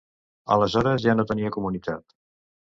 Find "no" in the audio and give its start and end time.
1.19-1.27